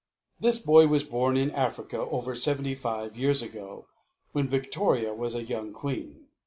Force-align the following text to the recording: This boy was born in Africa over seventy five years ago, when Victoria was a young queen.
This 0.39 0.57
boy 0.57 0.87
was 0.87 1.03
born 1.03 1.37
in 1.37 1.51
Africa 1.51 1.99
over 1.99 2.33
seventy 2.33 2.73
five 2.73 3.15
years 3.15 3.43
ago, 3.43 3.85
when 4.31 4.47
Victoria 4.47 5.13
was 5.13 5.35
a 5.35 5.43
young 5.43 5.73
queen. 5.73 6.25